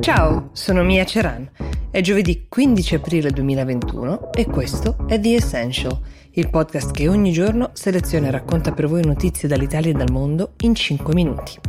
[0.00, 1.50] Ciao, sono Mia Ceran.
[1.90, 5.98] È giovedì 15 aprile 2021 e questo è The Essential,
[6.32, 10.54] il podcast che ogni giorno seleziona e racconta per voi notizie dall'Italia e dal mondo
[10.60, 11.60] in 5 minuti.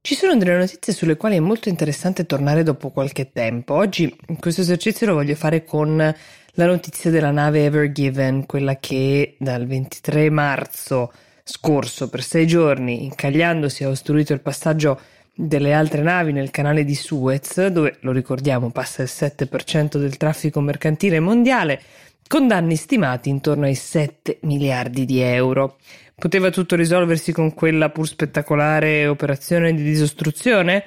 [0.00, 3.74] Ci sono delle notizie sulle quali è molto interessante tornare dopo qualche tempo.
[3.74, 9.36] Oggi questo esercizio lo voglio fare con la notizia della nave Ever Given, quella che
[9.38, 11.12] dal 23 marzo
[11.48, 15.00] scorso per sei giorni, incagliandosi, ha ostruito il passaggio
[15.34, 20.60] delle altre navi nel canale di Suez, dove, lo ricordiamo, passa il 7% del traffico
[20.60, 21.80] mercantile mondiale,
[22.26, 25.78] con danni stimati intorno ai 7 miliardi di euro.
[26.14, 30.84] Poteva tutto risolversi con quella pur spettacolare operazione di disostruzione?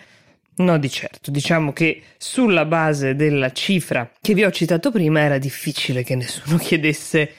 [0.57, 1.31] No, di certo.
[1.31, 6.57] Diciamo che sulla base della cifra che vi ho citato prima era difficile che nessuno
[6.61, 7.31] chiedesse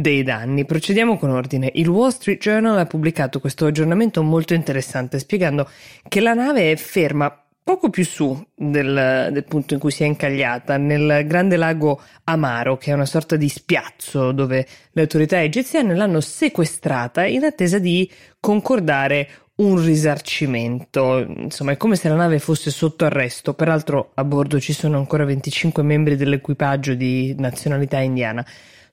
[0.00, 0.64] dei danni.
[0.64, 1.70] Procediamo con ordine.
[1.74, 5.68] Il Wall Street Journal ha pubblicato questo aggiornamento molto interessante spiegando
[6.06, 10.06] che la nave è ferma poco più su del, del, punto in cui si è
[10.06, 15.96] incagliata, nel grande lago Amaro, che è una sorta di spiazzo dove le autorità egiziane
[15.96, 21.18] l'hanno sequestrata in attesa di concordare un risarcimento.
[21.18, 23.54] Insomma, è come se la nave fosse sotto arresto.
[23.54, 28.46] Peraltro a bordo ci sono ancora 25 membri dell'equipaggio di nazionalità indiana.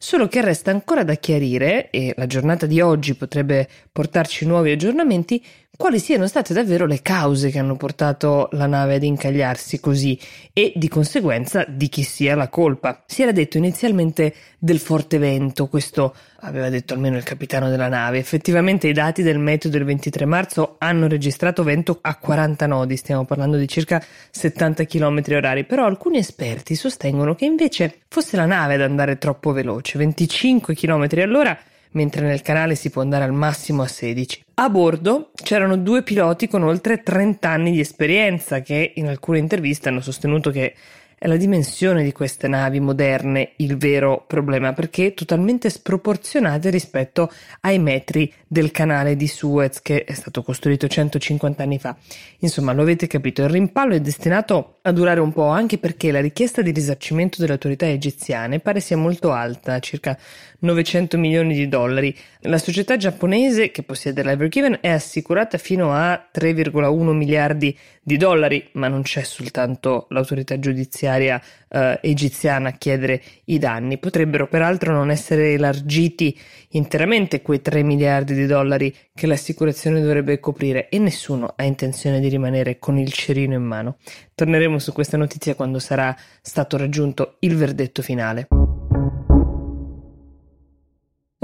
[0.05, 5.41] Solo che resta ancora da chiarire, e la giornata di oggi potrebbe portarci nuovi aggiornamenti,
[5.75, 10.19] quali siano state davvero le cause che hanno portato la nave ad incagliarsi così
[10.53, 13.03] e di conseguenza di chi sia la colpa.
[13.07, 18.19] Si era detto inizialmente del forte vento, questo aveva detto almeno il capitano della nave.
[18.19, 23.25] Effettivamente i dati del meteo del 23 marzo hanno registrato vento a 40 nodi, stiamo
[23.25, 28.75] parlando di circa 70 km orari, però alcuni esperti sostengono che invece fosse la nave
[28.75, 31.57] ad andare troppo veloce, 25 km all'ora
[31.93, 34.43] mentre nel canale si può andare al massimo a 16.
[34.55, 39.89] A bordo c'erano due piloti con oltre 30 anni di esperienza che in alcune interviste
[39.89, 40.75] hanno sostenuto che
[41.23, 47.79] è la dimensione di queste navi moderne il vero problema perché totalmente sproporzionate rispetto ai
[47.79, 51.95] metri del canale di Suez che è stato costruito 150 anni fa.
[52.39, 56.19] Insomma, lo avete capito, il rimpallo è destinato a durare un po' anche perché la
[56.19, 60.17] richiesta di risarcimento delle autorità egiziane pare sia molto alta, circa
[60.59, 62.13] 900 milioni di dollari.
[62.41, 68.89] La società giapponese che possiede l'Evergiven è assicurata fino a 3,1 miliardi di dollari, ma
[68.89, 73.97] non c'è soltanto l'autorità giudiziaria eh, egiziana a chiedere i danni.
[73.97, 76.37] Potrebbero peraltro non essere elargiti
[76.69, 82.29] interamente quei 3 miliardi di dollari che l'assicurazione dovrebbe coprire e nessuno ha intenzione di
[82.29, 83.97] rimanere con il cerino in mano.
[84.35, 88.47] Torneremo su questa notizia quando sarà stato raggiunto il verdetto finale.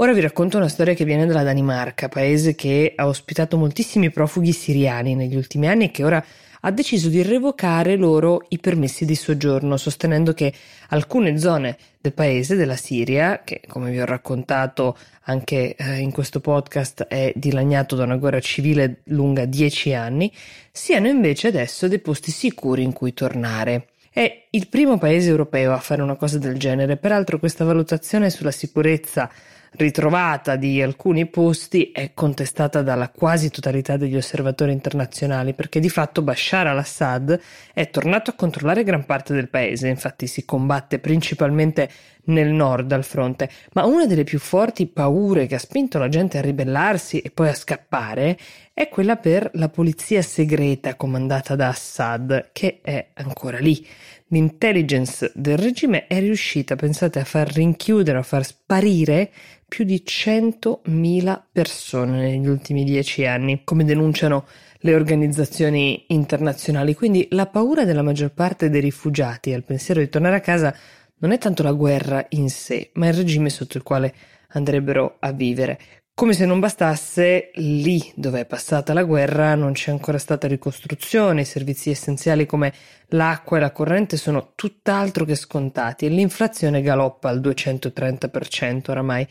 [0.00, 4.50] Ora vi racconto una storia che viene dalla Danimarca, paese che ha ospitato moltissimi profughi
[4.50, 6.24] siriani negli ultimi anni e che ora
[6.60, 10.52] ha deciso di revocare loro i permessi di soggiorno, sostenendo che
[10.88, 16.40] alcune zone del paese, della Siria, che come vi ho raccontato anche eh, in questo
[16.40, 20.32] podcast è dilaniato da una guerra civile lunga dieci anni,
[20.72, 23.88] siano invece adesso dei posti sicuri in cui tornare.
[24.12, 28.50] È il primo paese europeo a fare una cosa del genere, peraltro questa valutazione sulla
[28.50, 29.30] sicurezza
[29.74, 36.22] ritrovata di alcuni posti è contestata dalla quasi totalità degli osservatori internazionali perché di fatto
[36.22, 37.40] Bashar al-Assad
[37.72, 41.88] è tornato a controllare gran parte del paese, infatti si combatte principalmente
[42.24, 46.38] nel nord al fronte, ma una delle più forti paure che ha spinto la gente
[46.38, 48.36] a ribellarsi e poi a scappare
[48.74, 53.86] è quella per la polizia segreta comandata da Assad, che è ancora lì.
[54.32, 59.32] L'intelligence del regime è riuscita, pensate, a far rinchiudere, a far sparire
[59.66, 64.46] più di 100.000 persone negli ultimi dieci anni, come denunciano
[64.82, 66.94] le organizzazioni internazionali.
[66.94, 70.76] Quindi la paura della maggior parte dei rifugiati al pensiero di tornare a casa
[71.18, 74.14] non è tanto la guerra in sé, ma il regime sotto il quale
[74.50, 75.78] andrebbero a vivere.
[76.20, 81.40] Come se non bastasse, lì dove è passata la guerra non c'è ancora stata ricostruzione,
[81.40, 82.74] i servizi essenziali come
[83.06, 89.26] l'acqua e la corrente sono tutt'altro che scontati e l'inflazione galoppa al 230% oramai.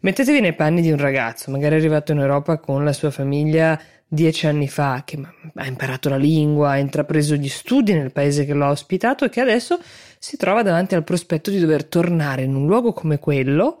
[0.00, 4.48] Mettetevi nei panni di un ragazzo, magari arrivato in Europa con la sua famiglia dieci
[4.48, 5.20] anni fa, che
[5.54, 9.40] ha imparato la lingua, ha intrapreso gli studi nel paese che l'ha ospitato e che
[9.40, 9.78] adesso
[10.18, 13.80] si trova davanti al prospetto di dover tornare in un luogo come quello,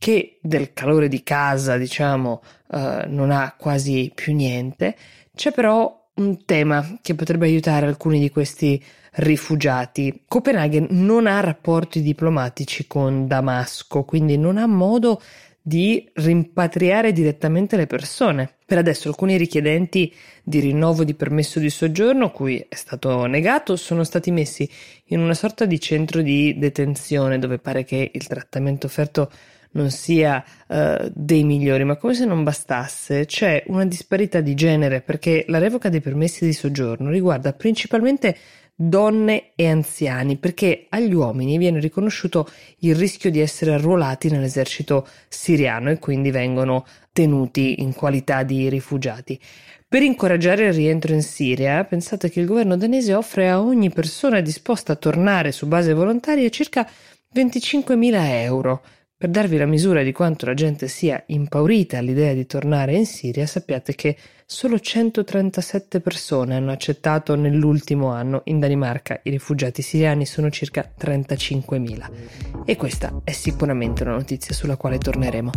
[0.00, 4.96] che del calore di casa, diciamo, uh, non ha quasi più niente.
[5.36, 8.82] C'è però un tema che potrebbe aiutare alcuni di questi
[9.16, 10.22] rifugiati.
[10.26, 15.20] Copenaghen non ha rapporti diplomatici con Damasco, quindi non ha modo
[15.60, 18.54] di rimpatriare direttamente le persone.
[18.64, 20.10] Per adesso alcuni richiedenti
[20.42, 24.66] di rinnovo di permesso di soggiorno, cui è stato negato, sono stati messi
[25.08, 29.30] in una sorta di centro di detenzione dove pare che il trattamento offerto
[29.72, 35.00] non sia uh, dei migliori, ma come se non bastasse, c'è una disparità di genere
[35.00, 38.36] perché la revoca dei permessi di soggiorno riguarda principalmente
[38.74, 45.90] donne e anziani, perché agli uomini viene riconosciuto il rischio di essere arruolati nell'esercito siriano
[45.90, 49.38] e quindi vengono tenuti in qualità di rifugiati.
[49.86, 54.40] Per incoraggiare il rientro in Siria, pensate che il governo danese offre a ogni persona
[54.40, 56.88] disposta a tornare su base volontaria circa
[57.34, 58.82] 25.000 euro
[59.20, 63.44] per darvi la misura di quanto la gente sia impaurita all'idea di tornare in Siria,
[63.44, 69.20] sappiate che solo 137 persone hanno accettato nell'ultimo anno in Danimarca.
[69.22, 72.64] I rifugiati siriani sono circa 35.000.
[72.64, 75.50] E questa è sicuramente una notizia sulla quale torneremo.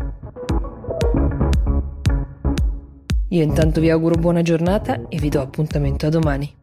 [3.30, 6.63] Io intanto vi auguro buona giornata e vi do appuntamento a domani.